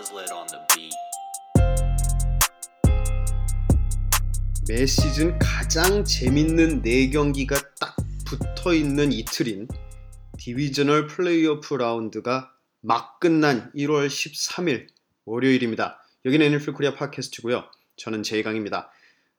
[0.00, 0.94] Buzzlet on the beat.
[4.66, 9.68] 매 시즌 가장 재밌는 4경기가 딱 붙어 있는 이틀인
[10.38, 14.86] divisional 플레이오프 라운드가 막 끝난 1월 13일
[15.26, 16.02] 월요일입니다.
[16.24, 17.64] 여기는 NFL 코리아 팟캐스트고요.
[17.96, 18.90] 저는 제이강입니다.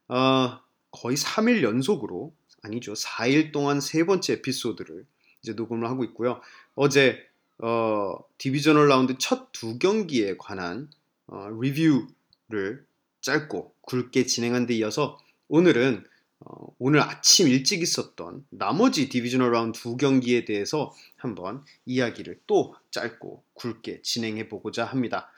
[0.08, 0.60] 어,
[0.92, 2.92] 거의 3일 연속으로 아니죠.
[2.92, 5.06] 4일 동안 세 번째 에피소드를
[5.42, 6.40] 이제 녹음을 하고 있고요.
[6.76, 7.31] 어제
[7.62, 10.90] 어, divisional 라운드 첫 두 경기에 관한
[11.28, 12.84] 어, 리뷰를
[13.20, 16.04] 짧고 굵게 진행한 데 이어서 오늘은
[16.40, 23.44] 어, 오늘 아침 일찍 있었던 나머지 divisional 라운드 두 경기에 대해서 한번 이야기를 또 짧고
[23.54, 25.30] 굵게 진행해 보고자 합니다.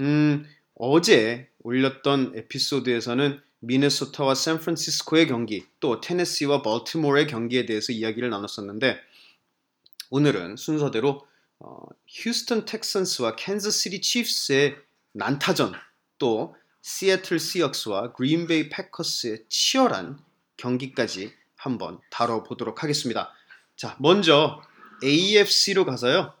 [0.00, 8.98] 음, 어제 올렸던 에피소드에서는 미네소타와 샌프란시스코의 경기, 또 테네시와 벌티모어의 경기에 대해서 이야기를 나눴었는데
[10.10, 11.26] 오늘은 순서대로
[11.66, 14.76] 어, 휴스턴 텍슨스와 캔자스시티 치프스의
[15.12, 15.72] 난타전,
[16.18, 20.18] 또 시애틀 시혹스와 그린베이 패커스의 치열한
[20.58, 23.32] 경기까지 한번 다뤄보도록 하겠습니다.
[23.76, 24.60] 자, 먼저
[25.02, 26.34] AFC로 가서요.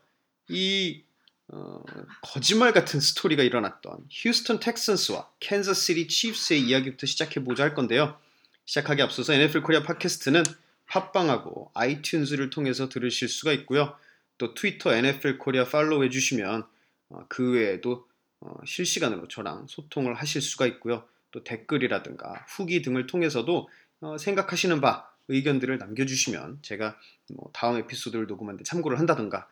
[0.48, 1.02] 이
[1.48, 1.82] 어,
[2.22, 8.18] 거짓말 같은 스토리가 일어났던 휴스턴 텍슨스와 캔자스시티 치프스의 이야기부터 시작해 보자 할 건데요.
[8.66, 10.42] 시작하기 앞서서 NFL 코리아 팟캐스트는
[10.86, 13.96] 팟빵하고 아이튠즈를 통해서 들으실 수가 있고요.
[14.38, 16.64] 또 트위터 NFL 코리아 팔로우 해주시면
[17.10, 18.06] 어, 그 외에도
[18.40, 21.04] 어, 실시간으로 저랑 소통을 하실 수가 있고요.
[21.30, 23.68] 또 댓글이라든가 후기 등을 통해서도
[24.00, 26.98] 어, 생각하시는 바 의견들을 남겨주시면 제가
[27.34, 29.48] 뭐 다음 에피소드를 녹음하는데 참고를 한다든가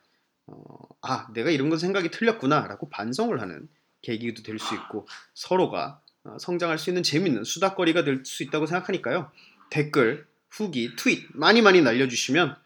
[0.46, 0.54] 어,
[1.00, 3.68] 아 내가 이런 건 생각이 틀렸구나라고 반성을 하는
[4.02, 9.30] 계기도 될 수 있고 서로가 어, 성장할 수 있는 재밌는 수다거리가 될 수 있다고 생각하니까요.
[9.70, 12.56] 댓글, 후기, 트윗 많이 많이 날려주시면 어,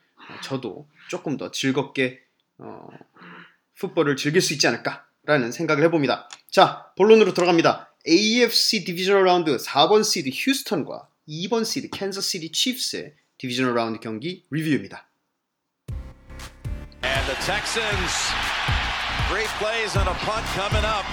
[0.43, 2.21] 저도 조금 더 즐겁게
[2.59, 2.89] 어,
[3.79, 6.29] 풋볼을 즐길 수 있지 않을까라는 생각을 해봅니다.
[6.51, 7.93] 자, 본론으로 들어갑니다.
[8.09, 15.09] AFC divisional 라운드 4번 시드 휴스턴과 2번 시드 캔자스시티 치프스의 divisional 라운드 경기 리뷰입니다.
[17.03, 18.15] And the Texans,
[19.29, 21.05] great plays on a punt coming up.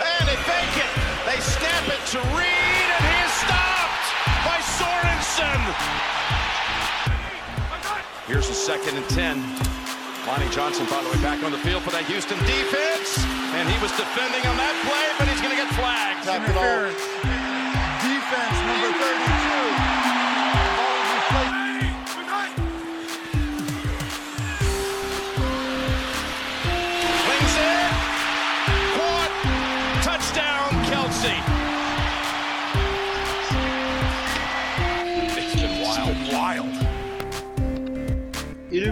[0.00, 0.90] And they fake it.
[1.28, 2.63] They snap it to Reed,
[4.44, 5.60] by Sorensen.
[8.26, 9.40] Here's the second and 10.
[10.26, 13.20] Lonnie Johnson, by the way, back on the field for that Houston defense.
[13.56, 16.24] And he was defending on that play, but he's going to get flagged.
[16.24, 17.04] interference.
[18.00, 18.90] Defense number
[19.28, 19.33] 32.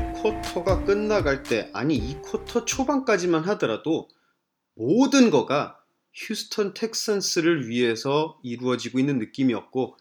[0.03, 4.09] 1쿼터가 끝나갈 때 아니 2쿼터 초반까지만 하더라도
[4.75, 5.79] 모든 거가
[6.15, 9.97] 휴스턴 텍슨스를 위해서 이루어지고 있는 느낌이었고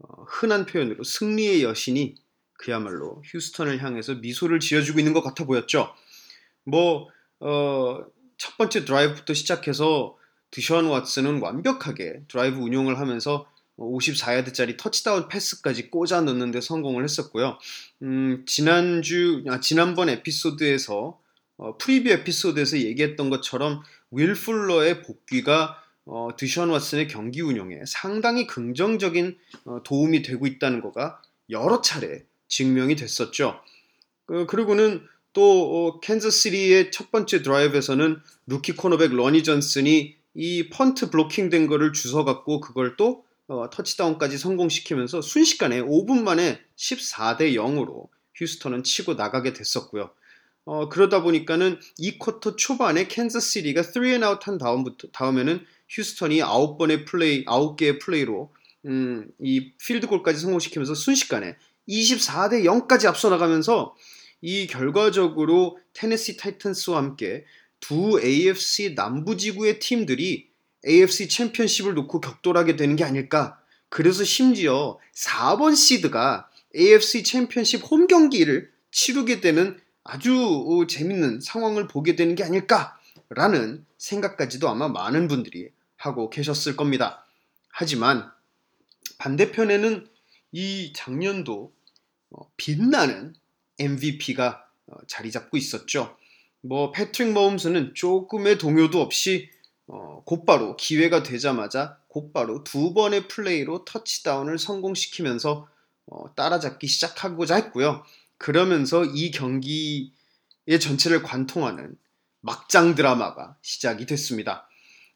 [0.00, 2.16] 어, 흔한 표현으로 승리의 여신이
[2.54, 5.94] 그야말로 휴스턴을 향해서 미소를 지어주고 있는 것 같아 보였죠.
[6.64, 7.08] 뭐,
[7.40, 8.04] 어,
[8.36, 10.16] 첫 번째 드라이브부터 시작해서
[10.50, 13.46] 드션 왓슨은 완벽하게 드라이브 운용을 하면서
[13.78, 17.58] 54야드짜리 터치다운 패스까지 꽂아 넣는데 성공을 했었고요.
[18.02, 21.18] 음, 지난주, 아, 지난번 에피소드에서,
[21.56, 29.38] 어, 프리뷰 에피소드에서 얘기했던 것처럼 윌 풀러의 복귀가 어, 드션 왓슨의 경기 운영에 상당히 긍정적인
[29.64, 31.20] 어, 도움이 되고 있다는 거가
[31.50, 33.60] 여러 차례 증명이 됐었죠.
[34.26, 41.48] 그, 그리고는 또 어, 캔자스시티의 첫 번째 드라이브에서는 루키 cornerback 로니 존슨이 이 펀트 블로킹
[41.48, 48.82] 된 거를 주워 갖고 그걸 또 어, 터치다운까지 성공시키면서 순식간에 5분 만에 14대 0으로 휴스턴은
[48.82, 50.10] 치고 나가게 됐었고요.
[50.64, 57.06] 어, 그러다 보니까는 이 쿼터 초반에 캔자스시티가 3 and out 한 다음부터 다음에는 휴스턴이 9번의
[57.06, 58.52] 플레이, 9개의 플레이로
[58.86, 61.56] 음, 이 필드골까지 성공시키면서 순식간에
[61.88, 63.94] 24대 0까지 앞서 나가면서
[64.40, 67.44] 이 결과적으로 테네시 타이탄스와 함께
[67.80, 70.48] 두 AFC 남부 지구의 팀들이
[70.86, 73.60] AFC 챔피언십을 놓고 격돌하게 되는 게 아닐까.
[73.88, 82.34] 그래서 심지어 4번 시드가 AFC 챔피언십 홈 경기를 치르게 되는 아주 재밌는 상황을 보게 되는
[82.34, 87.24] 게 아닐까라는 생각까지도 아마 많은 분들이 하고 계셨을 겁니다.
[87.68, 88.30] 하지만
[89.18, 90.06] 반대편에는
[90.52, 91.72] 이 작년도
[92.30, 93.34] 어, 빛나는
[93.78, 96.16] MVP가 어, 자리 잡고 있었죠.
[96.60, 99.50] 뭐 패트릭 머홈스는 조금의 동요도 없이
[99.86, 105.68] 어, 곧바로 기회가 되자마자 곧바로 두 번의 플레이로 터치다운을 성공시키면서
[106.06, 108.04] 어, 따라잡기 시작하고자 했고요.
[108.38, 110.10] 그러면서 이 경기의
[110.80, 111.96] 전체를 관통하는
[112.40, 114.68] 막장 드라마가 시작이 됐습니다.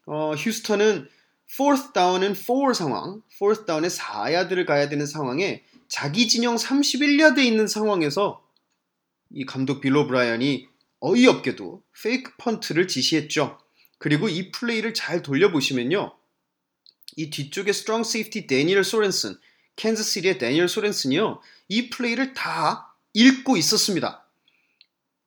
[0.05, 1.07] 어, 휴스턴은
[1.57, 7.67] 4th down and 4 상황, 4th down에 4야드를 가야 되는 상황에 자기 진영 31야드에 있는
[7.67, 8.43] 상황에서
[9.31, 10.67] 이 감독 빌 오브라이언이
[10.99, 13.57] 어이없게도 fake punt를 지시했죠.
[13.99, 16.15] 그리고 이 플레이를 잘 돌려보시면요.
[17.17, 19.37] 이 뒤쪽에 strong safety 데니얼 소렌슨,
[19.75, 21.41] 캔자스시티의 데니얼 소렌슨이요.
[21.67, 24.25] 이 플레이를 다 읽고 있었습니다.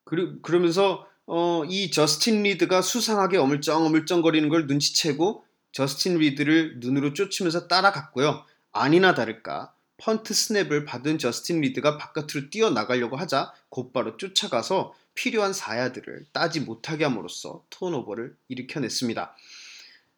[0.04, 8.44] 그리, 그러면서 어, 이 저스틴 리드가 수상하게 어물쩡어물쩡거리는 걸 눈치채고 저스틴 리드를 눈으로 쫓으면서 따라갔고요.
[8.72, 9.72] 아니나 다를까
[10.02, 17.62] punt snap을 받은 저스틴 리드가 바깥으로 뛰어나가려고 하자 곧바로 쫓아가서 필요한 4야드를 따지 못하게 함으로써
[17.70, 19.36] turnover를 일으켜냈습니다.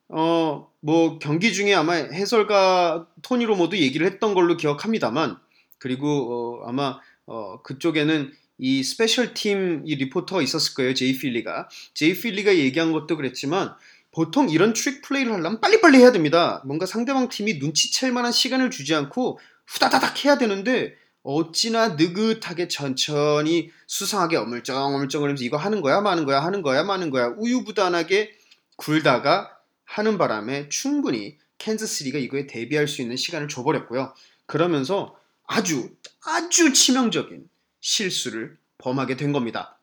[0.09, 5.39] 어, 뭐 경기 중에 아마 해설가 토니 로모도 얘기를 했던 걸로 기억합니다만
[5.79, 10.95] 그리고 어, 아마 어, 그쪽에는 이 special team 이 리포터가 있었을 거예요.
[10.95, 11.69] 제이 필리가.
[11.95, 13.75] 제이 필리가 얘기한 것도 그랬지만
[14.13, 16.63] 보통 이런 trick play를 하려면 빨리빨리 해야 됩니다.
[16.65, 24.37] 뭔가 상대방 팀이 눈치챌 만한 시간을 주지 않고 후다다닥 해야 되는데 어찌나 느긋하게 천천히 수상하게
[24.37, 28.37] 어물쩡어물쩡 거리면서 이거 하는 거야 마는 거야 하는 거야 마는 거야 우유부단하게
[28.77, 34.13] 굴다가 하는 바람에 충분히 캔자스리가 이거에 대비할 수 있는 시간을 줘버렸고요.
[34.47, 35.17] 그러면서
[35.47, 35.91] 아주
[36.25, 37.49] 아주 치명적인
[37.81, 39.79] 실수를 범하게 된 겁니다.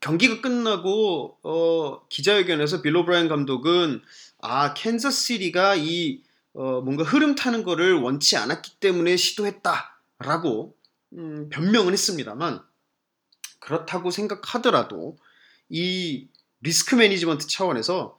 [0.00, 4.02] 경기가 끝나고 어, 기자회견에서 빌로 브라이언 감독은
[4.40, 6.22] 아 캔자스시리가 이
[6.58, 10.74] 어, 뭔가 흐름 타는 거를 원치 않았기 때문에 시도했다라고
[11.12, 12.60] 음, 변명은 했습니다만
[13.60, 15.16] 그렇다고 생각하더라도
[15.68, 16.26] 이
[16.60, 18.18] 리스크 매니지먼트 차원에서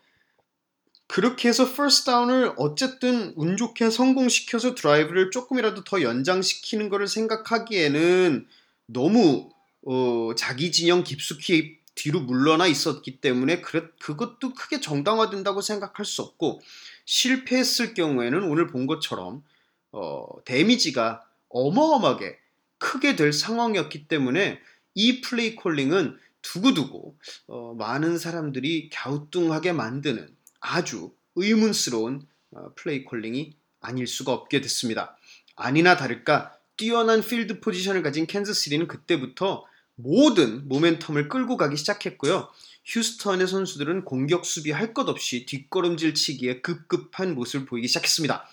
[1.08, 8.48] 그렇게 해서 first down을 어쨌든 운 좋게 성공시켜서 드라이브를 조금이라도 더 연장시키는 것을 생각하기에는
[8.86, 9.50] 너무
[9.86, 16.62] 어, 자기 진영 깊숙이 뒤로 물러나 있었기 때문에 그, 그것도 크게 정당화된다고 생각할 수 없고
[17.10, 19.44] 실패했을 경우에는 오늘 본 것처럼
[19.92, 22.38] 어, 데미지가 어마어마하게
[22.78, 24.60] 크게 될 상황이었기 때문에
[24.94, 27.18] 이 플레이 콜링은 두고두고
[27.48, 30.30] 어, 많은 사람들이 갸우뚱하게 만드는
[30.60, 35.18] 아주 의문스러운 어, 플레이 콜링이 아닐 수가 없게 됐습니다.
[35.56, 39.66] 아니나 다를까 뛰어난 필드 포지션을 가진 캔자스시리는 그때부터
[39.96, 42.50] 모든 모멘텀을 끌고 가기 시작했고요.
[42.90, 48.50] 휴스턴의 선수들은 공격 수비 할 것 없이 뒷걸음질 치기에 급급한 모습을 보이기 시작했습니다.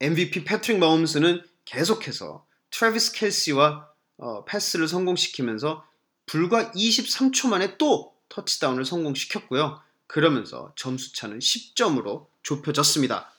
[0.00, 5.84] MVP 패트릭 마홈스는 계속해서 트래비스 켈시와 어, 패스를 성공시키면서
[6.26, 9.80] 불과 23초 만에 또 터치다운을 성공시켰고요.
[10.06, 13.32] 그러면서 점수차는 10점으로 좁혀졌습니다.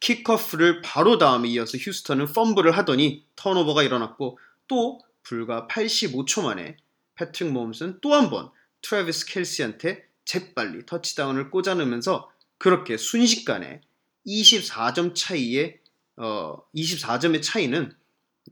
[0.00, 6.76] 킥오프를 바로 다음에 이어서 휴스턴은 fumble을 하더니 turnover가 일어났고 또 불과 85초 만에
[7.14, 8.50] 패트릭 마홈스는 또 한 번
[8.82, 13.80] 트래비스 켈시한테 재빨리 터치다운을 꽂아넣으면서 그렇게 순식간에
[14.26, 15.80] 24점 차이의
[16.16, 17.92] 어, 24점의 차이는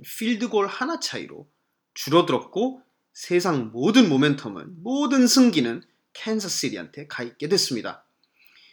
[0.02, 1.46] 필드골 하나 차이로
[1.94, 2.82] 줄어들었고
[3.12, 5.82] 세상 모든 모멘텀은 모든 승기는
[6.12, 8.04] 캔사시리한테 가 있게 됐습니다.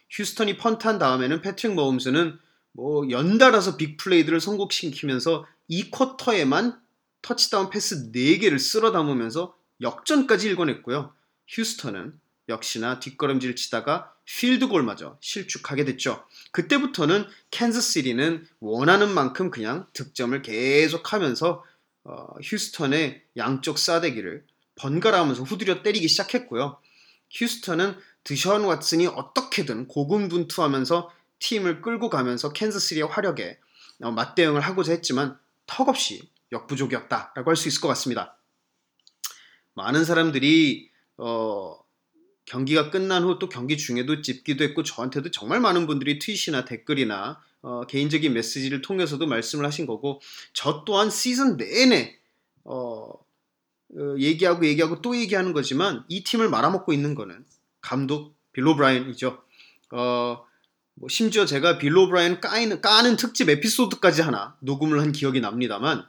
[0.10, 2.40] 휴스턴이 펀트한 다음에는 패트릭 머홈스는
[2.72, 6.80] 뭐 연달아서 빅플레이들을 성공시키면서 이 쿼터에만
[7.22, 11.14] 터치다운 패스 4개를 쓸어 담으면서 역전까지 일궈냈고요.
[11.48, 16.26] 휴스턴은 역시나 뒷걸음질 치다가 필드골마저 실축하게 됐죠.
[16.52, 21.64] 그때부터는 캔자스시리는 원하는 만큼 그냥 득점을 계속하면서
[22.04, 26.80] 어, 휴스턴의 양쪽 싸대기를 번갈아 하면서 후드려 때리기 시작했고요.
[27.32, 33.60] 휴스턴은 드션 왓슨이 어떻게든 고군분투하면서 팀을 끌고 가면서 캔자스시리의 화력에
[34.02, 38.38] 어, 맞대응을 하고자 했지만 턱없이 역부족이었다라고 할 수 있을 것 같습니다.
[39.74, 41.78] 많은 사람들이 어,
[42.46, 47.86] 경기가 끝난 후 또 경기 중에도 찝기도 했고 저한테도 정말 많은 분들이 트윗이나 댓글이나 어,
[47.88, 50.22] 개인적인 메시지를 통해서도 말씀을 하신 거고
[50.54, 52.18] 저 또한 시즌 내내
[52.64, 53.12] 어,
[53.96, 57.46] 어, 얘기하고 얘기하고 또 얘기하는 거지만 이 팀을 말아먹고 있는 거는
[57.82, 59.42] 감독 빌로 브라이언이죠.
[59.92, 60.46] 어,
[60.96, 66.06] 뭐 심지어 제가 빌로 브라이언 까이는, 까는 특집 에피소드까지 하나 녹음을 한 기억이 납니다만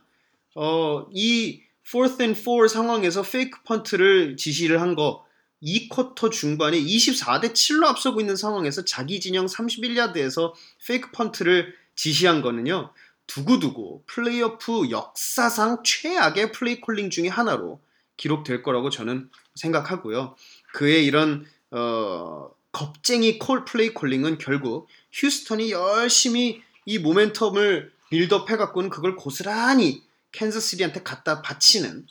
[0.54, 5.28] 어, 이 4th and 4 상황에서 fake punt를 지시를 한 거
[5.62, 10.52] 2쿼터 중반에 24대 7로 앞서고 있는 상황에서 자기 진영 31야드에서
[10.86, 12.92] fake punt를 지시한 거는요.
[13.26, 17.80] 두고두고 플레이오프 역사상 최악의 play calling 중의 하나로
[18.16, 20.34] 기록될 거라고 저는 생각하고요.
[20.72, 28.88] 그의 이런 어, 겁쟁이 call play calling은 결국 휴스턴이 열심히 이 모멘텀을 build up 해갖고는
[28.88, 30.02] 그걸 고스란히
[30.32, 32.06] 캔자스시티한테 갖다 바치는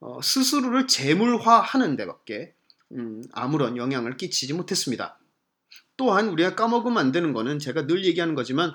[0.00, 2.54] 어, 스스로를 제물화하는 데밖에
[2.92, 5.18] 음, 아무런 영향을 끼치지 못했습니다.
[5.96, 8.74] 또한 우리가 까먹으면 안 되는 거는 제가 늘 얘기하는 거지만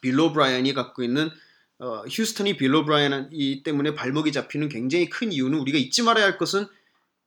[0.00, 1.30] 빌 오브라이언이 갖고 있는
[1.78, 6.66] 어, 휴스턴이 빌 오브라이언이 때문에 발목이 잡히는 굉장히 큰 이유는 우리가 잊지 말아야 할 것은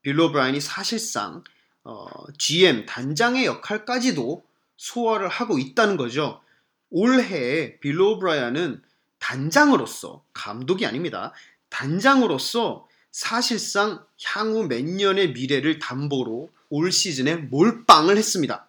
[0.01, 1.43] 빌 오브라이언이 사실상
[1.83, 2.05] 어,
[2.38, 4.45] GM 단장의 역할까지도
[4.77, 6.41] 소화를 하고 있다는 거죠.
[6.89, 8.81] 올해 빌 오브라이언은
[9.19, 11.33] 단장으로서 감독이 아닙니다.
[11.69, 18.67] 단장으로서 사실상 향후 몇 년의 미래를 담보로 올 시즌에 몰빵을 했습니다.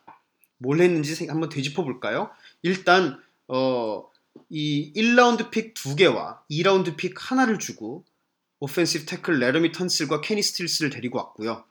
[0.58, 2.30] 뭘 했는지 한번 되짚어 볼까요?
[2.62, 4.04] 일단 어,
[4.48, 8.04] 이 1라운드 pick 두 개와 2라운드 pick 하나를 주고
[8.60, 11.64] offensive tackle 레러미 턴실과 케니 스틸스를 데리고 왔고요.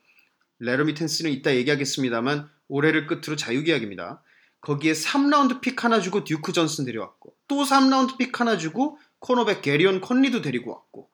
[0.60, 4.22] 레러미 턴실은 이따 얘기하겠습니다만 올해를 끝으로 자유계약입니다.
[4.62, 10.02] 거기에 3라운드 pick 하나 주고 듀크 존슨 데려왔고 또 3라운드 pick 하나 주고 cornerback 게리온
[10.02, 11.10] 컨리도 데리고 왔고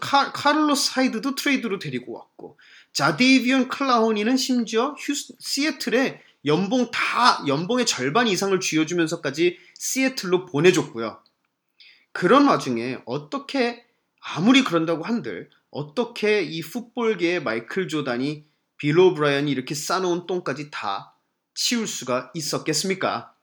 [0.00, 2.58] 카, 카를로스 하이드도 트레이드로 데리고 왔고
[2.92, 11.22] 저데이비언 클라우니는 심지어 휴 시애틀에 연봉 다 연봉의 절반 이상을 쥐어주면서까지 시애틀로 보내줬고요.
[12.12, 13.84] 그런 와중에 어떻게
[14.20, 18.44] 아무리 그런다고 한들 어떻게 이 풋볼계의 마이클 조단이
[18.76, 21.14] 빌로 브라이언이 이렇게 쌓아놓은 똥까지 다
[21.58, 23.34] 치울 수가 있었겠습니까?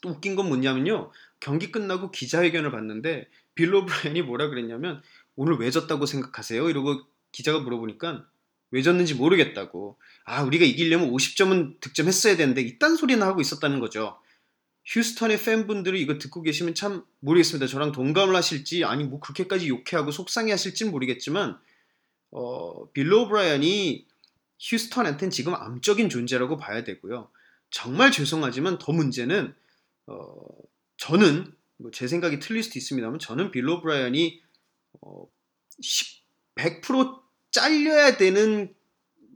[0.00, 1.12] 또 웃긴 건 뭐냐면요.
[1.38, 5.00] 경기 끝나고 기자회견을 봤는데 빌로 브라이언이 뭐라 그랬냐면
[5.36, 6.68] 오늘 왜 졌다고 생각하세요?
[6.68, 8.26] 이러고 기자가 물어보니까
[8.72, 9.96] 왜 졌는지 모르겠다고.
[10.24, 14.18] 아, 우리가 이기려면 50점은 득점했어야 되는데 이딴 소리나 하고 있었다는 거죠.
[14.84, 17.68] 휴스턴의 팬분들이 이거 듣고 계시면 참 모르겠습니다.
[17.68, 21.56] 저랑 동감을 하실지 아니 뭐 그렇게까지 욕해하고 속상해 하실진 모르겠지만
[22.32, 24.06] 어, 빌 오브라이언이
[24.60, 27.30] 휴스턴한테는 지금 암적인 존재라고 봐야 되고요.
[27.70, 29.54] 정말 죄송하지만 더 문제는
[30.06, 30.34] 어,
[30.96, 34.40] 저는 뭐 제 생각이 틀릴 수도 있습니다만 저는 빌 오브라이언이
[35.02, 35.26] 어,
[36.54, 37.20] 100%
[37.50, 38.74] 잘려야 되는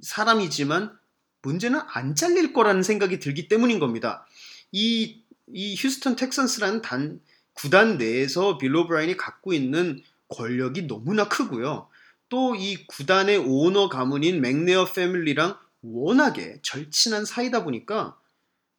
[0.03, 0.99] 사람이지만
[1.43, 4.27] 문제는 안 잘릴 거라는 생각이 들기 때문인 겁니다.
[4.73, 5.23] 이,
[5.53, 7.21] 이 휴스턴 텍산스라는 단
[7.53, 11.89] 구단 내에서 빌 오브라이언이 갖고 있는 권력이 너무나 크고요.
[12.31, 18.17] 또 이 구단의 오너 가문인 맥네어 family랑 워낙에 절친한 사이다 보니까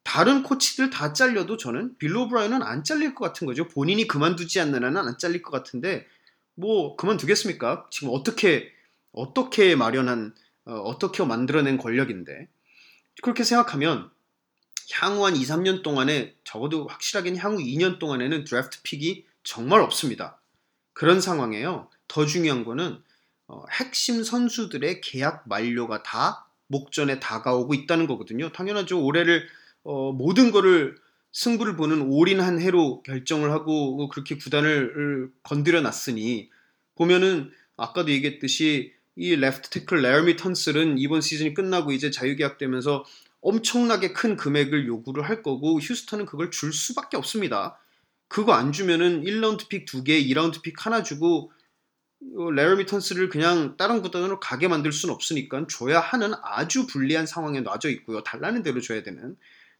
[0.04, 3.68] 다른 코치들 다 잘려도 저는 빌 오브라이언은 안 잘릴 것 같은 거죠.
[3.68, 6.08] 본인이 그만두지 않는 한은 안 잘릴 것 같은데
[6.56, 7.88] 뭐 그만두겠습니까?
[7.92, 8.72] 지금 어떻게
[9.12, 10.34] 어떻게 마련한
[10.66, 12.48] 어, 떻게 만들어낸 권력인데
[13.22, 14.10] 그렇게 생각하면
[14.94, 20.40] 향후 한 2, 3년 동안에 적어도 확실하게는 향후 2년 동안에는 드래프트 pick이 정말 없습니다.
[20.94, 21.90] 그런 상황에요.
[22.08, 23.02] 더 중요한 거는
[23.52, 28.50] 어, 핵심 선수들의 계약 만료가 다 목전에 다가오고 있다는 거거든요.
[28.54, 29.04] 당연하죠.
[29.04, 29.46] 올해를
[29.84, 30.96] 어, 모든 거를
[31.34, 36.50] 승부를 보는 올인한 해로 결정을 하고 그렇게 구단을 건드려 놨으니
[36.96, 43.04] 보면은 아까도 얘기했듯이 이 left tackle 레러미 턴실은 이번 시즌이 끝나고 이제 자유계약되면서
[43.42, 47.78] 엄청나게 큰 금액을 요구를 할 거고 휴스턴은 그걸 줄 수밖에 없습니다.
[48.30, 51.52] 그거 안 주면은 1라운드 pick 2개, 2라운드 pick 하나 주고
[52.22, 57.90] 레러미 턴실을 그냥 다른 구단으로 가게 만들 수는 없으니까 줘야 하는 아주 불리한 상황에 놓여져
[57.90, 58.24] 있고요.
[58.24, 59.36] 달라는 대로 줘야 되는.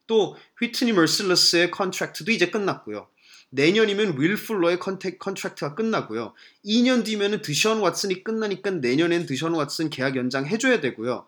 [0.08, 3.08] 또 휘트니 머실러스의 contract도 이제 끝났고요.
[3.52, 6.34] 내년이면 윌 풀러의 contract contract가 끝나고요.
[6.66, 11.26] 2년 뒤면은 드션 왓슨이 끝나니까 내년엔 드션 왓슨 계약 연장 해줘야 되고요.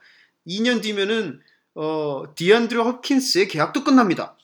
[0.48, 1.42] 2년 뒤면은
[1.76, 4.38] 어, 디안드레 홉킨스의 계약도 끝납니다.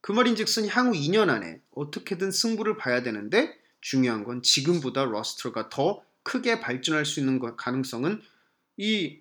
[0.00, 6.60] 그 말인즉슨 향후 2년 안에 어떻게든 승부를 봐야 되는데 중요한 건 지금보다 roster가 더 크게
[6.60, 8.22] 발전할 수 있는 가능성은
[8.76, 9.18] 이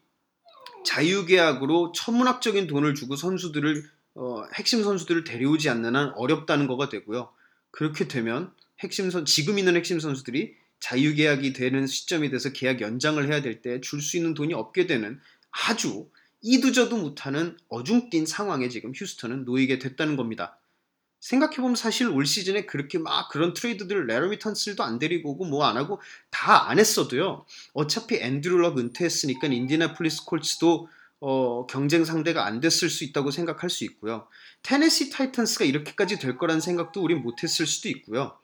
[0.86, 7.32] 자유계약으로 천문학적인 돈을 주고 선수들을 어, 핵심 선수들을 데려오지 않는 한 어렵다는 거가 되고요.
[7.72, 13.42] 그렇게 되면 핵심 선 지금 있는 핵심 선수들이 자유계약이 되는 시점이 돼서 계약 연장을 해야
[13.42, 15.20] 될 때 줄 수 있는 돈이 없게 되는
[15.52, 16.10] 아주
[16.42, 20.58] 이도저도 못하는 어중뜬 상황에 지금 휴스턴은 놓이게 됐다는 겁니다.
[21.20, 25.78] 생각해보면 사실 올 시즌에 그렇게 막 그런 트레이드들 래러미 턴슬도 안 데리고 오고 뭐 안
[25.78, 27.46] 하고 다 안 했어도요.
[27.74, 30.88] 어차피 앤드류 럭 은퇴했으니까 인디애나폴리스 콜츠도
[31.22, 34.28] 어, 경쟁 상대가 안 됐을 수 있다고 생각할 수 있고요.
[34.64, 38.38] 테네시 타이탄스가 이렇게까지 될 거라는 생각도 우린 못했을 수도 있고요.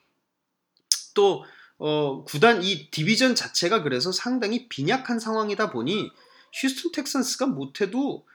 [1.13, 1.45] 또
[1.77, 6.11] 어, 구단 이 디비전 자체가 그래서 상당히 빈약한 상황이다 보니
[6.53, 8.25] 휴스턴 텍산스가 못해도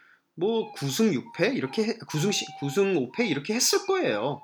[0.40, 4.40] 뭐 9승 6패 이렇게 9승 9승 5패 이렇게 했을 거예요.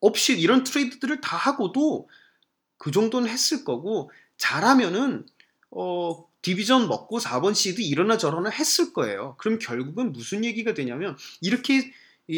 [0.00, 2.08] 없이 이런 트레이드들을 다 하고도
[2.78, 5.26] 그 정도는 했을 거고 잘하면은
[5.70, 9.34] 어 디비전 먹고 4번 시드 이러나 저러나 했을 거예요.
[9.38, 11.92] 그럼 결국은 무슨 얘기가 되냐면 이렇게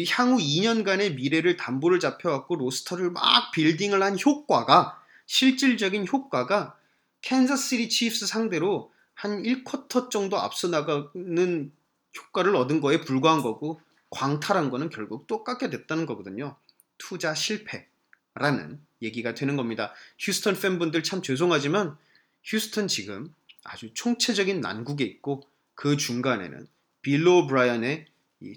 [0.09, 6.75] 향후 2년간의 미래를 담보를 잡혀갖고 로스터를 막 빌딩을 한 효과가 실질적인 효과가
[7.21, 11.71] 캔자스시티 치프스 상대로 한 1쿼터 정도 앞서 나가는
[12.17, 16.55] 효과를 얻은 거에 불과한 거고 광탈한 거는 결국 똑같게 됐다는 거거든요.
[16.97, 19.93] 투자 실패라는 얘기가 되는 겁니다.
[20.17, 21.97] 휴스턴 팬분들 참 죄송하지만
[22.43, 23.33] 휴스턴 지금
[23.63, 25.43] 아주 총체적인 난국에 있고
[25.75, 26.67] 그 중간에는
[27.01, 28.07] 빌 오브라이언의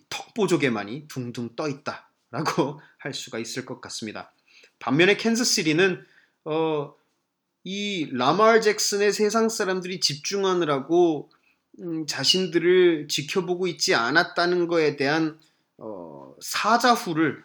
[0.09, 4.33] 턱보조개만이 둥둥 떠 있다라고 할 수가 있을 것 같습니다.
[4.79, 6.05] 반면에 캔자스시티는
[6.45, 6.95] 어,
[7.65, 11.31] 이 라마 잭슨에 세상 사람들이 집중하느라고
[11.81, 15.39] 음, 자신들을 지켜보고 있지 않았다는 거에 대한
[15.79, 17.43] 어, 사자후를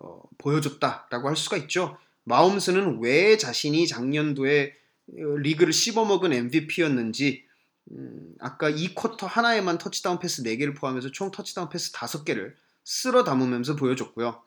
[0.00, 1.98] 어, 보여줬다라고 할 수가 있죠.
[2.24, 4.74] 마홈스는 왜 자신이 작년도에
[5.18, 7.44] 어, 리그를 씹어먹은 MVP였는지
[7.90, 12.54] 음, 아까 이 쿼터 하나에만 터치다운 패스 4개를 포함해서 총 터치다운 패스 5개를
[12.84, 14.42] 쓸어 담으면서 보여줬고요.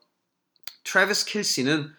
[0.83, 1.91] 트래비스 켈시는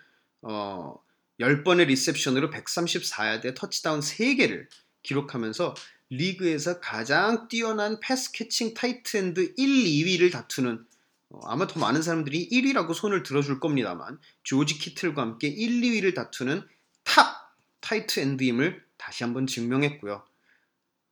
[0.42, 0.98] 어,
[1.40, 4.66] 10번의 리셉션으로 134야드의 터치다운 3개를
[5.02, 5.74] 기록하면서
[6.10, 10.84] 리그에서 가장 뛰어난 pass catching tight end 1, 2위를 다투는
[11.30, 16.62] 어, 아마 더 많은 사람들이 1위라고 손을 들어줄 겁니다만 조지 키틀과 함께 1, 2위를 다투는
[17.04, 20.24] top tight end임을 다시 한번 증명했고요.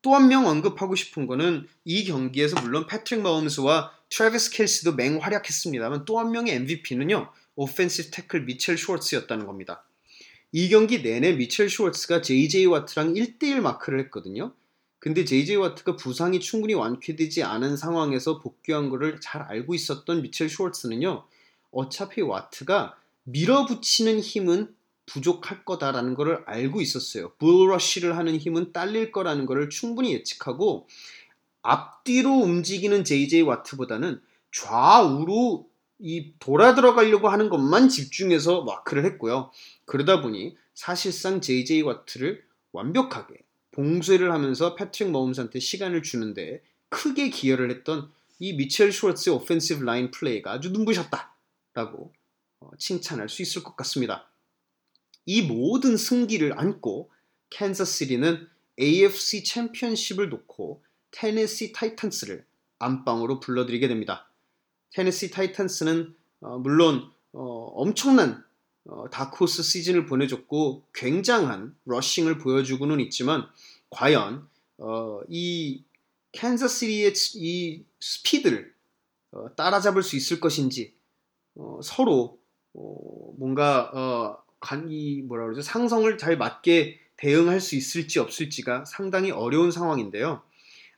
[0.02, 6.20] 또 한 명 언급하고 싶은 거는 이 경기에서 물론 패트릭 마홈스와 트래비스 켈시도 맹활약했습니다만 또
[6.20, 7.32] 한 명의 MVP는요.
[7.56, 9.84] offensive tackle 미첼 슈워츠였다는 겁니다.
[10.52, 14.54] 이 경기 내내 미첼 슈워츠가 JJ 와트랑 1대1 마크를 했거든요.
[15.06, 21.22] 근데 JJ 와트가 부상이 충분히 완쾌되지 않은 상황에서 복귀한 것을 잘 알고 있었던 미첼 슈워츠는요.
[21.70, 24.74] 어차피 와트가 밀어붙이는 힘은
[25.06, 27.30] 부족할 거다라는 것을 알고 있었어요.
[27.38, 30.88] 불러쉬를 하는 힘은 딸릴 거라는 것을 충분히 예측하고
[31.62, 34.20] 앞뒤로 움직이는 JJ 와트보다는
[34.50, 35.68] 좌우로
[36.00, 39.52] 이 돌아 들어가려고 하는 것만 집중해서 마크를 했고요.
[39.84, 43.45] 그러다 보니 사실상 JJ 와트를 완벽하게
[43.76, 50.50] 봉쇄를 하면서 패트릭 머홈스한테 시간을 주는데 크게 기여를 했던 이 미첼 슈워츠의 offensive line 플레이가
[50.52, 52.12] 아주 눈부셨다라고
[52.60, 54.30] 어, 칭찬할 수 있을 것 같습니다.
[55.26, 57.10] 이 모든 승기를 안고
[57.50, 58.48] 캔자스시티는
[58.80, 62.46] AFC 챔피언십을 놓고 테네시 타이탄스를
[62.78, 64.30] 안방으로 불러들이게 됩니다.
[64.94, 68.42] 테네시 타이탄스는 어, 물론 어, 엄청난
[68.88, 73.46] 어, 다크호스 시즌을 보내줬고 굉장한 rushing을 보여주고는 있지만
[73.90, 75.82] 과연 어, 이
[76.32, 78.72] 캔자스시티의 이 스피드를
[79.32, 80.94] 어, 따라잡을 수 있을 것인지
[81.56, 82.38] 어, 서로
[82.74, 84.46] 어, 뭔가 어,
[84.88, 90.42] 이 뭐라 그러죠 상성을 잘 맞게 대응할 수 있을지 없을지가 상당히 어려운 상황인데요.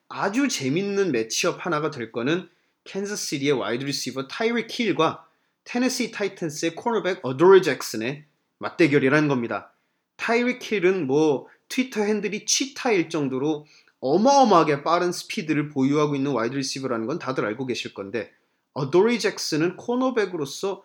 [0.08, 2.48] 아주 재밌는 matchup 하나가 될 거는
[2.84, 5.27] 캔자스시티의 wide receiver 타이릭 힐과
[5.68, 8.24] 테네시 타이탄스의 cornerback 어도리 잭슨의
[8.56, 9.70] 맞대결이라는 겁니다.
[10.16, 13.66] 타이릭 힐은 뭐 트위터 handle이 치타일 정도로
[14.00, 18.32] 어마어마하게 빠른 스피드를 보유하고 있는 wide receiver라는 건 다들 알고 계실 건데
[18.72, 20.84] 어도리 잭슨은 cornerback으로서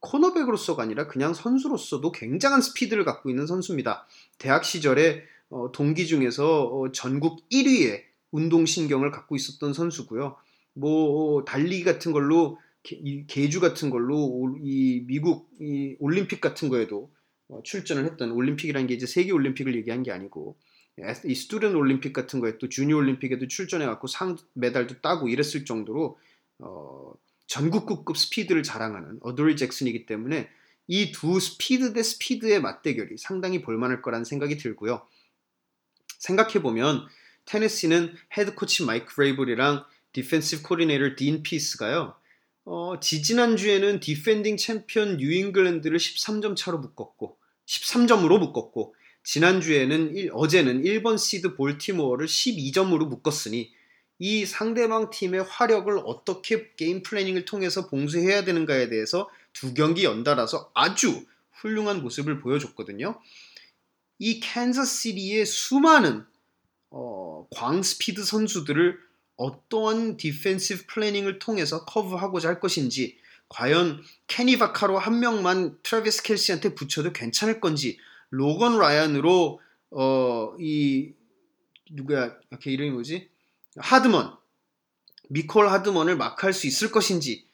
[0.00, 4.06] cornerback으로서가 아니라 그냥 선수로서도 굉장한 스피드를 갖고 있는 선수입니다.
[4.38, 10.36] 대학 시절에 어, 동기 중에서 어, 전국 1위의 운동신경을 갖고 있었던 선수고요.
[10.72, 12.58] 뭐 달리기 같은 걸로
[12.90, 17.12] 이 계주 같은 걸로 이 미국 이 올림픽 같은 거에도
[17.48, 20.56] 어, 출전을 했던 올림픽이라는 게 이제 세계 올림픽을 얘기한 게 아니고
[21.26, 26.18] 이 student 올림픽 같은 거에 또 주니어 올림픽에도 출전해 갖고 상 메달도 따고 이랬을 정도로
[26.58, 27.12] 어,
[27.46, 30.48] 전국구급 스피드를 자랑하는 어도리 잭슨이기 때문에
[30.88, 35.06] 이 두 스피드 대 스피드의 맞대결이 상당히 볼만할 거라는 생각이 들고요.
[36.18, 37.06] 생각해 보면
[37.44, 42.17] 테네시는 head coach 마이크 브레이블이랑 defensive coordinator 딘 피스가요.
[42.70, 51.56] 어, 지지난주에는 defending champion 뉴잉글랜드를 13점 차로 묶었고 13점으로 묶었고 지난주에는 일, 어제는 1번 시드
[51.56, 53.72] 볼티모어를 12점으로 묶었으니
[54.18, 61.24] 이 상대방 팀의 화력을 어떻게 game planning을 통해서 봉쇄해야 되는가에 대해서 두 경기 연달아서 아주
[61.52, 63.18] 훌륭한 모습을 보여줬거든요.
[64.18, 66.26] 이 캔자스시티의 수많은
[66.90, 69.07] 어, 광스피드 선수들을
[69.38, 73.16] 어떠한 defensive planning을 통해서 curb하고자 할 것인지
[73.48, 77.98] 과연 케니 바카로 한 명만 트래비스 켈시한테 붙여도 괜찮을 건지
[78.30, 81.12] 로건 라이언으로 어 이
[81.90, 82.36] 누구야?
[82.50, 83.30] 이렇게 이름이 뭐지?
[83.76, 84.36] 하드먼
[85.30, 87.46] 미콜 하드먼을 마크할 수 있을 것인지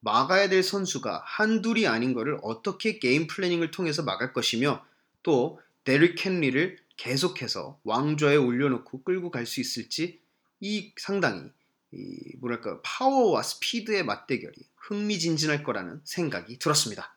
[0.00, 4.84] 막아야 될 선수가 한둘이 아닌 것을 어떻게 game planning을 통해서 막을 것이며
[5.22, 10.20] 또 데릭 헨리를 계속해서 왕좌에 올려놓고 끌고 갈 수 있을지
[10.60, 11.50] 이 상당히
[11.92, 17.16] 이 뭐랄까 파워와 스피드의 맞대결이 흥미진진할 거라는 생각이 들었습니다.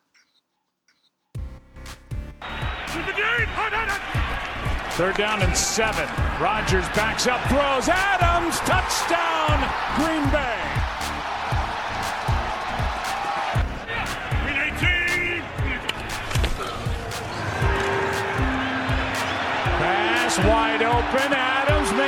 [19.78, 21.59] Pass wide open.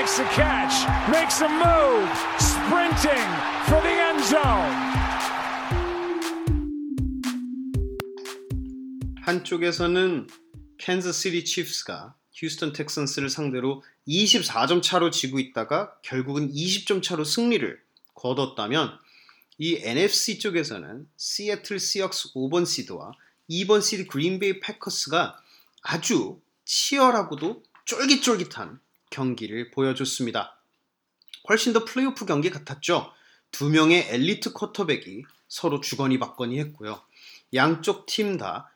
[0.03, 0.75] Makes the catch,
[1.12, 2.11] makes the move,
[2.41, 3.31] sprinting
[3.67, 4.75] for the end zone.
[9.21, 10.27] 한쪽에서는
[10.79, 17.81] 캔자시티 치프스가 휴스턴 텍슨스를 상대로 24점 차로 지고 있다가 결국은 20점 차로 승리를
[18.15, 18.99] 거뒀다면
[19.59, 23.12] 이 NFC 쪽에서는 시애틀 시역스 5번 시드와
[23.49, 25.38] 2번 시드 그린베이 패커스가
[25.83, 28.81] 아주 치열하고도 쫄깃쫄깃한
[29.12, 30.59] 경기를 보여줬습니다.
[31.48, 33.12] 훨씬 더 플레이오프 경기 같았죠.
[33.53, 37.01] 두 명의 엘리트 쿼터백이 서로 주거니 받거니 했고요.
[37.55, 38.72] 양쪽 팀 다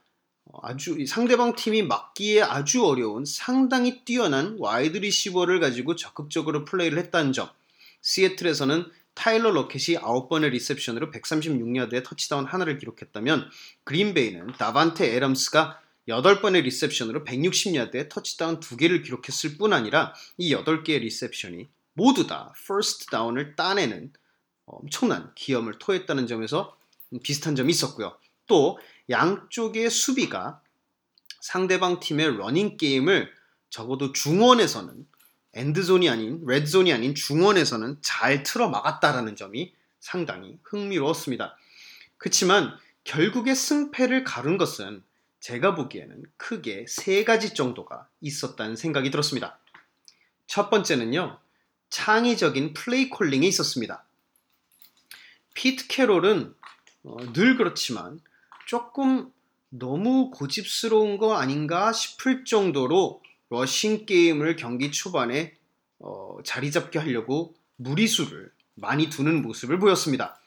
[0.62, 7.49] 아주 상대방 팀이 막기에 아주 어려운 상당히 뛰어난 wide receiver를 가지고 적극적으로 플레이를 했다는 점.
[8.03, 13.51] 시애틀에서는 타일러 로켓이 9번의 reception으로 136야드의 터치다운 하나를 기록했다면
[13.85, 22.27] 그린베이는 다반테 에덤스가 8번의 reception으로 160야드의 터치다운 2개를 기록했을 뿐 아니라 이 8개의 reception이 모두
[22.27, 24.12] 다 first down을 따내는
[24.66, 26.77] 엄청난 기염을 토했다는 점에서
[27.23, 28.16] 비슷한 점이 있었고요.
[28.47, 28.79] 또
[29.11, 30.61] 양쪽의 수비가
[31.40, 33.33] 상대방 팀의 running game을
[33.71, 35.07] 적어도 중원에서는
[35.55, 41.57] end zone이 아닌 red zone이 아닌 중원에서는 잘 틀어 막았다라는 점이 상당히 흥미로웠습니다.
[42.19, 45.03] 그렇지만 결국에 승패를 가른 것은
[45.47, 49.61] 제가 보기에는 크게 세 가지 정도가 있었다는 생각이 들었습니다.
[50.49, 51.39] 첫 번째는요,
[51.89, 54.05] 창의적인 플레이 콜링에 있었습니다.
[55.55, 56.53] 피트 캐롤은
[57.05, 58.21] 어, 늘 그렇지만
[58.67, 59.31] 조금
[59.69, 65.55] 너무 고집스러운 거 아닌가 싶을 정도로 러싱 게임을 경기 초반에
[66.01, 70.41] 어, 자리 잡게 하려고 무리수를 많이 두는 모습을 보였습니다.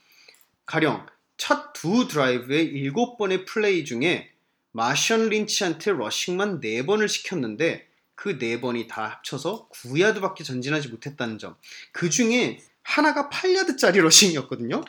[0.66, 1.06] 가령
[1.38, 4.34] 첫 두 드라이브의 7번의 플레이 중에
[4.72, 11.56] 마션 린치한테 rushing만 4번을 시켰는데 그 4번이 다 합쳐서 9야드밖에 전진하지 못했다는 점.
[11.92, 14.84] 그 중에 하나가 8야드짜리 rushing이었거든요.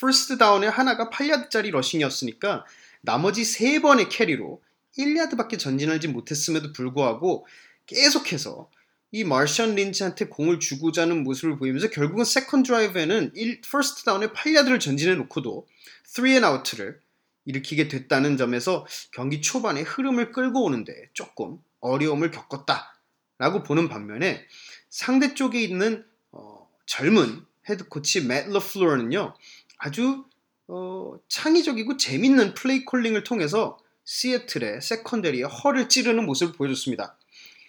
[0.00, 2.64] first down에 하나가 8야드짜리 rushing이었으니까
[3.02, 4.62] 나머지 3번의 carry로
[4.96, 7.46] 1야드밖에 전진하지 못했음에도 불구하고
[7.86, 8.70] 계속해서
[9.12, 14.80] 이 마션 린치한테 공을 주고자 하는 모습을 보이면서 결국은 second 드라이브에는 1, first down에 8야드를
[14.80, 15.66] 전진해 놓고도
[16.06, 17.00] 3 and out을
[17.44, 24.46] 일으키게 됐다는 점에서 경기 초반에 흐름을 끌고 오는데 조금 어려움을 겪었다라고 보는 반면에
[24.88, 29.34] 상대 쪽에 있는 어, 젊은 head coach 맷 러플로어는요
[29.78, 30.24] 아주
[30.68, 37.16] 어, 창의적이고 재밌는 play calling을 통해서 시애틀의 secondary에 허를 찌르는 모습을 보여줬습니다.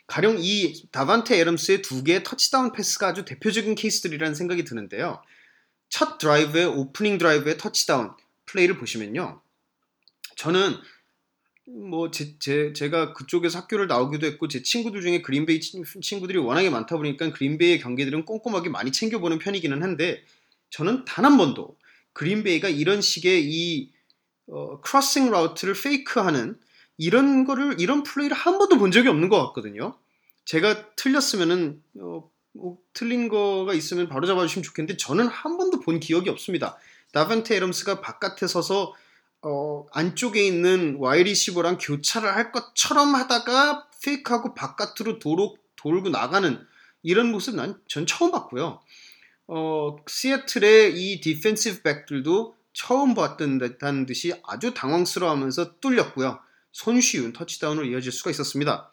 [0.08, 5.22] 가령 이 다반테 에덤스의 두 개의 터치다운 패스가 아주 대표적인 케이스들이라는 생각이 드는데요.
[5.90, 8.12] 첫 드라이브의 오프닝 드라이브의 터치다운
[8.46, 9.42] 플레이를 보시면요.
[10.42, 10.76] 저는
[11.68, 16.98] 뭐 제, 제, 제가 그쪽에서 학교를 나오기도 했고 제 친구들 중에 그린베이 친구들이 워낙에 많다
[16.98, 20.24] 보니까 그린베이의 경기들은 꼼꼼하게 많이 챙겨보는 편이기는 한데
[20.72, 21.78] 저는 단 한 번도
[22.14, 23.92] 그린베이가 이런 식의 이
[24.48, 26.60] 어, crossing route를 fake하는
[26.98, 29.96] 이런 거를 이런 플레이를 한 번도 본 적이 없는 것 같거든요.
[30.46, 36.32] 제가 틀렸으면은 어, 뭐, 틀린 거가 있으면 바로 잡아주시면 좋겠는데 저는 한 번도 본 기억이
[36.32, 36.80] 없습니다.
[37.14, 38.96] 다반테 에덤스가 바깥에 서서
[39.44, 46.60] 어, 안쪽에 있는 wide receiver랑 교차를 할 것처럼 하다가 fake하고 바깥으로 도로, 돌고 나가는
[47.04, 48.82] 이런 모습 난 전 처음 봤고요.
[49.48, 56.40] 어, 시애틀의 이 defensive back들도 처음 봤던 듯한 듯이 아주 당황스러워하면서 뚫렸고요.
[56.72, 58.92] 손쉬운 터치다운으로 이어질 수가 있었습니다.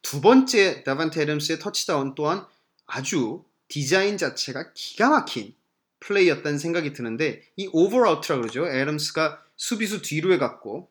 [0.00, 2.44] 두 번째 다반테 에덤스의 터치다운 또한
[2.86, 5.54] 아주 디자인 자체가 기가 막힌
[6.00, 8.66] 플레이였다는 생각이 드는데 이 over out이라 그러죠.
[8.66, 10.90] 에덤스가 수비수 뒤로 해갖고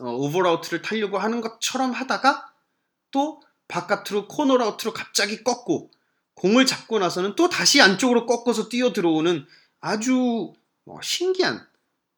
[0.00, 2.52] 어, 오버아웃을 타려고 하는 것처럼 하다가
[3.10, 5.90] 또 바깥으로 코너아웃으로 갑자기 꺾고
[6.34, 9.46] 공을 잡고 나서는 또 다시 안쪽으로 꺾어서 뛰어 들어오는
[9.80, 10.52] 아주
[10.86, 11.66] 어, 신기한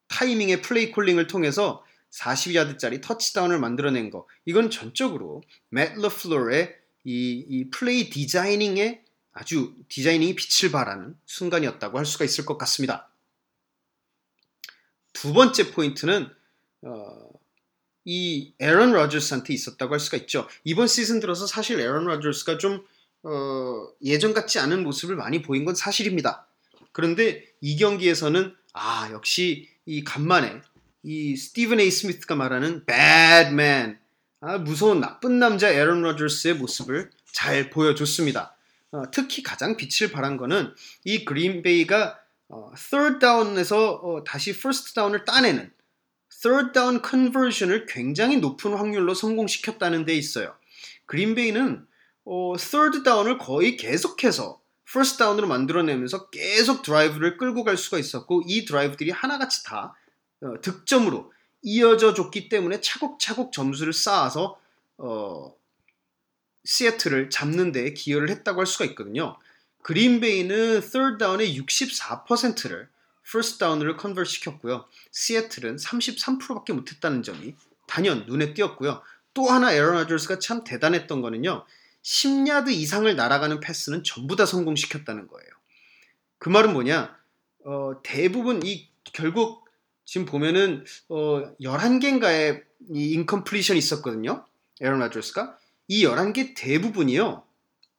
[0.08, 4.26] 타이밍의 play calling을 통해서 40야드짜리 터치다운을 만들어낸 거.
[4.44, 12.24] 이건 전적으로 맷 러플로의 이, 이 play designing에 아주 designing이 빛을 발하는 순간이었다고 할 수가
[12.24, 13.09] 있을 것 같습니다.
[15.20, 16.30] 두 번째 포인트는
[16.80, 17.28] 어,
[18.06, 20.48] 이 에런 로저스한테 있었다고 할 수가 있죠.
[20.64, 22.82] 이번 시즌 들어서 사실 에런 로저스가 좀
[23.22, 26.46] 어, 예전 같지 않은 모습을 많이 보인 건 사실입니다.
[26.92, 30.62] 그런데 이 경기에서는 아 역시 이 간만에
[31.02, 33.98] 이 스티븐 에이 스미스가 말하는 man
[34.40, 38.56] 아, 무서운 나쁜 남자 에런 로저스의 모습을 잘 보여줬습니다.
[38.92, 42.18] 어, 특히 가장 빛을 발한 거는 이 그린베이가
[42.50, 45.72] 어, third down에서 어, 다시 first down을 따내는
[46.42, 50.54] third down conversion을 굉장히 높은 확률로 성공시켰다는 데 있어요.
[51.06, 51.86] 그린베이는
[52.24, 58.64] 어, third down을 거의 계속해서 first down으로 만들어내면서 계속 드라이브를 끌고 갈 수가 있었고 이
[58.64, 59.94] 드라이브들이 하나같이 다
[60.42, 61.32] 어, 득점으로
[61.62, 64.58] 이어져 줬기 때문에 차곡차곡 점수를 쌓아서
[64.98, 65.54] 어,
[66.64, 69.38] 시애틀을 잡는 데 기여를 했다고 할 수가 있거든요.
[69.82, 72.88] 그린베이는 third down의 64%를
[73.26, 74.86] first down으로 convert 시켰고요.
[75.12, 77.54] 시애틀은 33%밖에 못했다는 점이
[77.86, 79.02] 단연 눈에 띄었고요.
[79.34, 81.64] 또 하나 에런 로저스가 참 대단했던 거는요.
[82.02, 85.50] 10야드 이상을 날아가는 패스는 전부 다 성공시켰다는 거예요.
[86.38, 87.16] 그 말은 뭐냐?
[87.64, 89.68] 어, 대부분 이 결국
[90.04, 94.44] 지금 보면은 어, 11개인가의 이 incompletion이 있었거든요.
[94.80, 95.56] 에런 로저스가
[95.88, 97.44] 이 11개 대부분이요.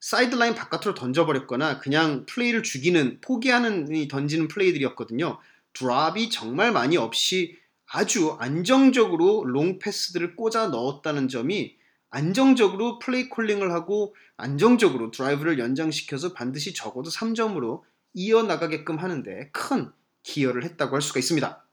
[0.02, 5.40] 사이드라인 바깥으로 던져버렸거나 그냥 플레이를 죽이는 포기하는 던지는 플레이들이었거든요.
[5.74, 11.78] drop이 정말 많이 없이 아주 안정적으로 롱 패스들을 꽂아 넣었다는 점이
[12.10, 17.84] 안정적으로 play calling을 하고 안정적으로 드라이브를 연장시켜서 반드시 적어도 3점으로
[18.14, 19.92] 이어나가게끔 하는데 큰
[20.24, 21.64] 기여를 했다고 할 수가 있습니다.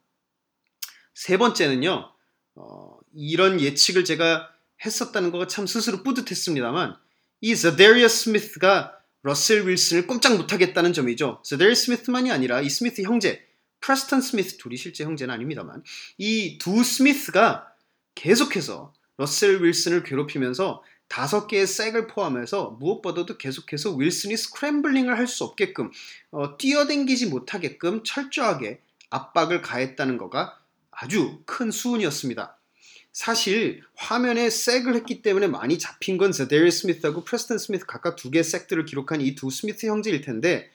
[1.14, 2.12] 세 번째는요,
[2.56, 4.50] 어, 이런 예측을 제가
[4.84, 6.96] 했었다는 거가 참 스스로 뿌듯했습니다만,
[7.40, 11.42] 이 자데리어스 스미스가 러셀 윌슨을 꼼짝 못하게 했다는 점이죠.
[11.44, 13.44] 자데리어스 스미스만이 아니라 이 스미스 형제,
[13.80, 15.82] 프레스턴 스미스 둘이 실제 형제는 아닙니다만,
[16.18, 17.68] 이 두 스미스가
[18.14, 25.90] 계속해서 러셀 윌슨을 괴롭히면서 다섯 개의 sack을 포함해서 무엇보다도 계속해서 윌슨이 scrambling을 할 수 없게끔
[26.32, 30.58] 어, 뛰어댕기지 못하게끔 철저하게 압박을 가했다는 거가
[30.90, 32.57] 아주 큰 수훈이었습니다.
[33.12, 38.44] 사실 화면에 sack을 했기 때문에 많이 잡힌 건 자데리어 스미스하고 프레스턴 스미스 각각 두 개의
[38.44, 40.70] sack들을 기록한 이 두 스미스 형제일 텐데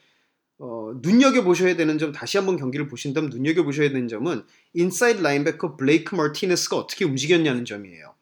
[0.59, 6.77] 어, 눈여겨보셔야 되는 점 다시 한번 경기를 보신다면 눈여겨보셔야 되는 점은 inside linebacker 블레이크 마티네스가
[6.77, 8.13] 어떻게 움직였냐는 점이에요.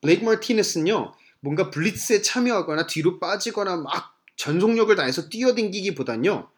[0.00, 6.48] 블레이크 마티네스는요 뭔가 blitz에 참여하거나 뒤로 빠지거나 막 전속력을 다해서 뛰어댕기기보단요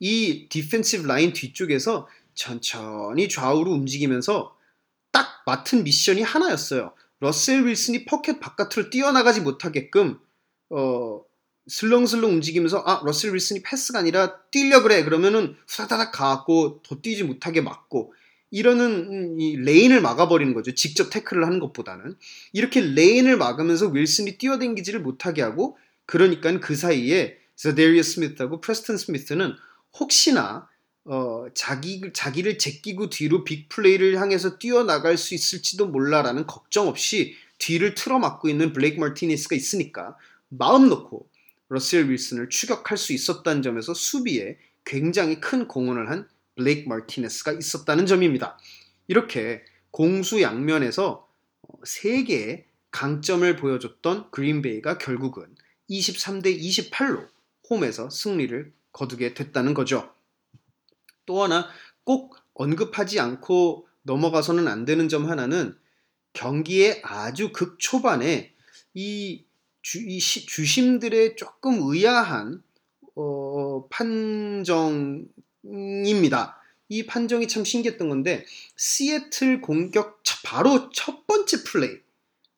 [0.00, 4.57] 이 defensive line 뒤쪽에서 천천히 좌우로 움직이면서 딱
[5.48, 6.92] 맡은 미션이 하나였어요.
[7.20, 10.18] 러셀 윌슨이 포켓 바깥으로 뛰어나가지 못하게끔
[10.68, 11.22] 어,
[11.66, 17.62] 슬렁슬렁 움직이면서 아 러셀 윌슨이 패스가 아니라 뛰려 그래 그러면은 후다닥 가갖고 더 뛰지 못하게
[17.62, 18.12] 막고
[18.50, 20.74] 이러는 이 lane을 막아버리는 거죠.
[20.74, 22.16] 직접 태클을 하는 것보다는
[22.52, 29.54] 이렇게 lane을 막으면서 윌슨이 뛰어댕기지를 못하게 하고 그러니까 그 사이에 자데리어 스미스하고 프레스턴 스미스는
[29.98, 30.68] 혹시나
[31.10, 37.94] 어, 자기, 자기를 제끼고 뒤로 big play를 향해서 뛰어나갈 수 있을지도 몰라라는 걱정 없이 뒤를
[37.94, 40.18] 틀어막고 있는 블레이크 마티네스가 있으니까
[40.48, 41.26] 마음 놓고
[41.70, 48.58] 러셀 윌슨을 추격할 수 있었다는 점에서 수비에 굉장히 큰 공헌을 한 블레이크 마티네스가 있었다는 점입니다.
[49.06, 51.26] 이렇게 공수 양면에서
[51.84, 55.46] 세 개의 강점을 보여줬던 그린베이가 결국은
[55.88, 57.26] 23대 28로
[57.70, 60.17] 홈에서 승리를 거두게 됐다는 거죠.
[61.28, 61.68] 또 하나
[62.04, 65.76] 꼭 언급하지 않고 넘어가서는 안 되는 점 하나는
[66.32, 68.54] 경기의 아주 극 초반에
[68.94, 69.44] 이,
[69.82, 72.62] 주, 이 시, 주심들의 조금 의아한
[73.14, 75.28] 어, 판정입니다.
[76.88, 81.98] 이 판정이 참 신기했던 건데 시애틀 공격 바로 첫 번째 플레이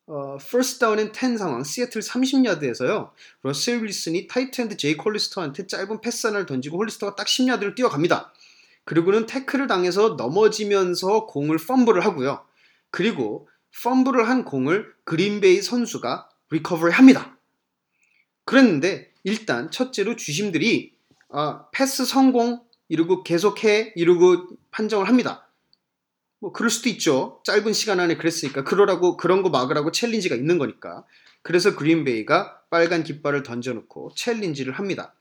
[0.06, 3.10] 어, first down and 10 상황 시애틀 30야드에서요
[3.42, 8.32] 러셀 윌슨이 tight end 제이콥 홀리스터한테 짧은 패스 하나를 던지고 홀리스터가 딱 10야드를 뛰어갑니다.
[8.90, 12.44] 그리고는 태클을 당해서 넘어지면서 공을 fumble을 하고요.
[12.90, 13.48] 그리고
[13.84, 17.38] fumble을 한 공을 그린베이 선수가 recovery 합니다.
[18.44, 20.92] 그랬는데 일단 첫째로 주심들이
[21.28, 25.46] 아, 패스 성공 이러고 계속해 이러고 판정을 합니다.
[26.40, 27.40] 뭐 그럴 수도 있죠.
[27.44, 31.04] 짧은 시간 안에 그랬으니까 그러라고 그런 거 막으라고 challenge가 있는 거니까.
[31.42, 35.14] 그래서 그린베이가 빨간 깃발을 던져놓고 challenge를 합니다.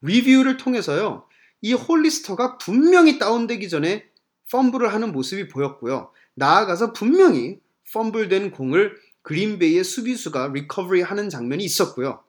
[0.00, 1.29] 리뷰를 통해서요.
[1.62, 4.06] 이 홀리스터가 분명히 다운되기 전에
[4.50, 6.10] fumble을 하는 모습이 보였고요.
[6.34, 7.60] 나아가서 분명히
[7.92, 12.22] fumble된 공을 그린베이의 수비수가 recovery 하는 장면이 있었고요.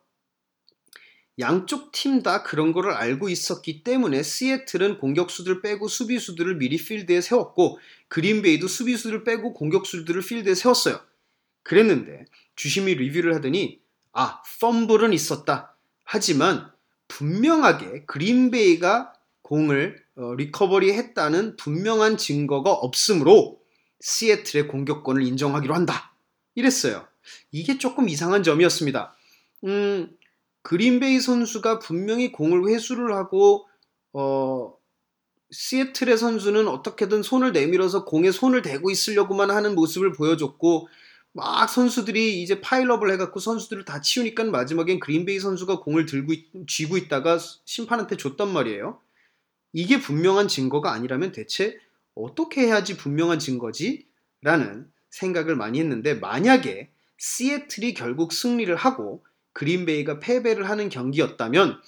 [1.40, 7.80] 양쪽 팀 다 그런 거를 알고 있었기 때문에 시애틀은 공격수들 빼고 수비수들을 미리 필드에 세웠고
[8.10, 11.00] 그린베이도 수비수들 빼고 공격수들을 필드에 세웠어요.
[11.64, 13.80] 그랬는데 주심이 리뷰를 하더니
[14.12, 15.76] 아 fumble은 있었다.
[16.04, 16.70] 하지만
[17.08, 19.14] 분명하게 그린베이가
[19.52, 23.60] 공을 어, recovery 했다는 분명한 증거가 없으므로
[24.00, 26.16] 시애틀의 공격권을 인정하기로 한다.
[26.56, 27.06] 이랬어요.
[27.52, 29.14] 이게 조금 이상한 점이었습니다.
[29.66, 30.10] 음,
[30.62, 33.68] 그린베이 선수가 분명히 공을 회수를 하고
[34.14, 34.74] 어,
[35.52, 40.88] 시애틀의 선수는 어떻게든 손을 내밀어서 공에 손을 대고 있으려고만 하는 모습을 보여줬고
[41.34, 46.96] 막 선수들이 이제 파일업을 해갖고 선수들을 다 치우니까 마지막엔 그린베이 선수가 공을 들고 있, 쥐고
[46.96, 49.02] 있다가 심판한테 줬단 말이에요.
[49.74, 51.78] 이게 분명한 증거가 아니라면 대체
[52.16, 54.06] 어떻게 해야지 분명한 증거지?
[54.42, 61.80] 라는 생각을 많이 했는데 만약에 시애틀이 결국 승리를 하고 그린베이가 패배를 하는 경기였다면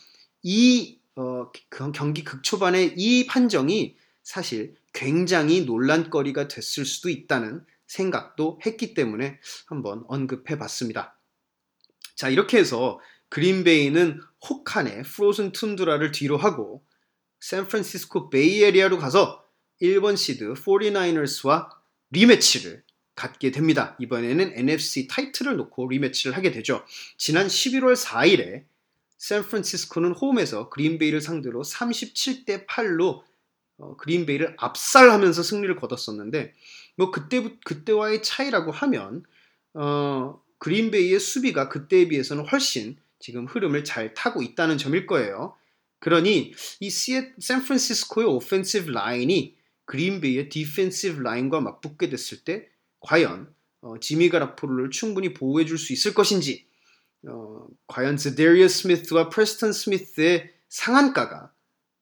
[0.44, 8.94] 이 어, 그 경기 극초반에 이 판정이 사실 굉장히 논란거리가 됐을 수도 있다는 생각도 했기
[8.94, 11.18] 때문에 한번 언급해 봤습니다.
[12.16, 16.84] 자, 이렇게 해서 그린베이는 혹한의 프로즌 툰드라를 뒤로 하고
[17.44, 19.44] 샌프란시스코 베이 에어리어로 가서
[19.82, 21.68] 1번 시드 49ers와
[22.12, 22.84] rematch를
[23.16, 23.98] 갖게 됩니다.
[24.00, 26.86] 이번에는 NFC 타이틀을 놓고 rematch를 하게 되죠.
[27.18, 28.64] 지난 11월 4일에
[29.18, 33.24] 샌프란시스코는 홈에서 그린베이를 상대로 37대 8로
[33.78, 36.54] 어, 그린베이를 압살하면서 승리를 거뒀었는데
[36.96, 39.24] 뭐 그때 그때와의 차이라고 하면
[39.74, 45.58] 어, 그린베이의 수비가 그때에 비해서는 훨씬 지금 흐름을 잘 타고 있다는 점일 거예요.
[46.04, 52.68] 그러니 이 샌프란시스코의 오펜시브 라인이 그린베이의 defensive line과 맞붙게 됐을 때
[53.00, 56.68] 과연 어, 지미 가라폴로를 충분히 보호해 줄 수 있을 것인지
[57.26, 61.54] 어, 과연 자데리어 스미스와 프레스턴 스미스의 상한가가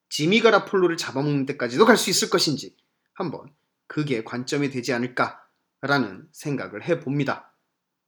[0.09, 2.75] 지미 가라폴로를 잡아먹는 데까지도 갈 수 있을 것인지
[3.13, 3.53] 한번
[3.85, 7.53] 그게 관점이 되지 않을까라는 생각을 해봅니다.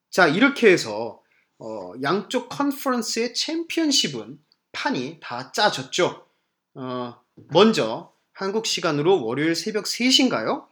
[0.09, 1.21] 자 이렇게 해서
[1.59, 4.39] 어, 양쪽 컨퍼런스의 챔피언십은
[4.73, 6.27] 판이 다 짜졌죠.
[6.75, 10.67] 어, 먼저 한국 시간으로 월요일 새벽 3시인가요?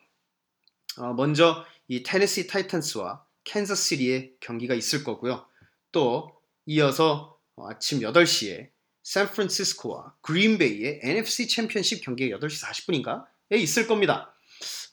[0.97, 5.45] 어, 먼저 이 테네시 타이탄스와 캔자스시리의 경기가 있을 거고요.
[5.91, 6.31] 또
[6.65, 8.69] 이어서 아침 8시에
[9.03, 14.33] 샌프란시스코와 그린베이의 NFC 챔피언십 경기가 8시 40분인가에 있을 겁니다.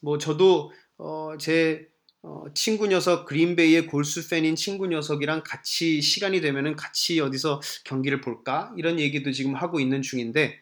[0.00, 1.88] 뭐 저도 어, 제
[2.28, 8.70] 어, 친구 녀석 그린베이의 골수 팬인 친구 녀석이랑 같이 시간이 되면은 같이 어디서 경기를 볼까
[8.76, 10.60] 이런 얘기도 지금 하고 있는 중인데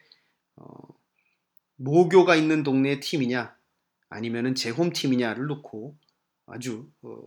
[0.55, 0.65] 어,
[1.75, 3.53] 모교가 있는 동네의 팀이냐
[4.09, 5.97] 아니면은 제 홈팀이냐를 놓고
[6.45, 7.19] 아주 어,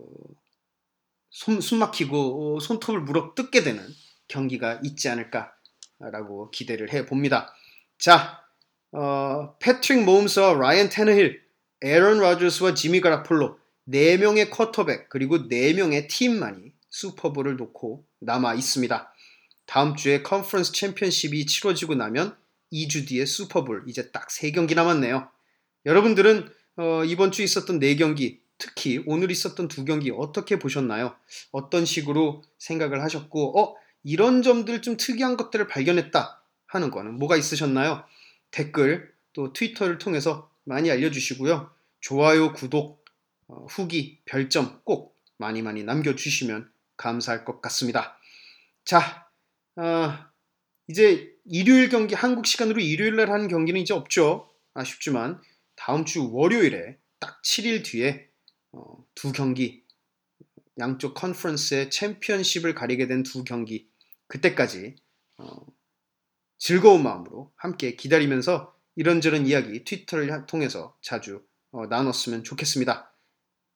[1.29, 3.87] 손, 숨 막히고 어, 손톱을 물어 뜯게 되는
[4.27, 7.53] 경기가 있지 않을까라고 기대를 해 봅니다.
[7.99, 8.43] 자,
[8.91, 11.43] 어, 패트릭 모음스와 라이언 테너힐,
[11.81, 13.60] 에런 로저스와 지미 가라폴로
[13.91, 19.13] 4명의 쿼터백 그리고 4명의 팀만이 슈퍼볼을 놓고 남아 있습니다.
[19.65, 22.35] 다음 주에 컨퍼런스 챔피언십이 치러지고 나면
[22.73, 25.29] 2주 뒤에 슈퍼볼 이제 딱 3경기 남았네요.
[25.85, 31.15] 여러분들은 어, 이번 주 있었던 4경기 특히 오늘 있었던 두 경기 어떻게 보셨나요?
[31.51, 38.03] 어떤 식으로 생각을 하셨고 어 이런 점들 좀 특이한 것들을 발견했다 하는 거는 뭐가 있으셨나요?
[38.51, 41.71] 댓글 또 트위터를 통해서 많이 알려주시고요.
[42.01, 43.00] 좋아요, 구독, 어,
[43.69, 48.17] 후기, 별점 꼭 많이 많이 남겨주시면 감사할 것 같습니다.
[48.85, 49.27] 자,
[49.75, 50.13] 어,
[50.87, 54.49] 이제 일요일 경기 한국 시간으로 일요일 날 하는 경기는 이제 없죠.
[54.73, 55.41] 아쉽지만
[55.75, 58.29] 다음 주 월요일에 딱 7일 뒤에
[58.71, 59.83] 어, 두 경기
[60.79, 63.89] 양쪽 컨퍼런스의 챔피언십을 가리게 된 두 경기
[64.27, 64.95] 그때까지
[65.37, 65.65] 어,
[66.57, 73.10] 즐거운 마음으로 함께 기다리면서 이런저런 이야기 트위터를 통해서 자주 어, 나눴으면 좋겠습니다.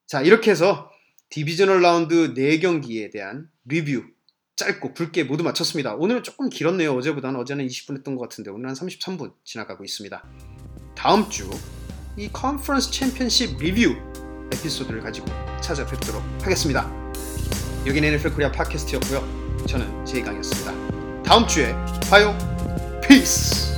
[0.07, 0.91] 자 이렇게 해서
[1.29, 4.03] divisional round 4경기에 대한 리뷰
[4.55, 5.95] 짧고 굵게 모두 마쳤습니다.
[5.95, 6.93] 오늘은 조금 길었네요.
[6.95, 10.23] 어제보다는 어제는 20분 했던 것 같은데 오늘은 33분 지나가고 있습니다.
[10.95, 11.49] 다음 주
[12.17, 13.93] 이 conference championship 리뷰
[14.53, 15.27] 에피소드를 가지고
[15.61, 16.89] 찾아뵙도록 하겠습니다.
[17.85, 19.65] 여기는 NFL 코리아 팟캐스트였고요.
[19.67, 21.23] 저는 제이강이었습니다.
[21.23, 21.73] 다음 주에
[22.09, 22.37] 봐요.
[23.05, 23.74] Peace!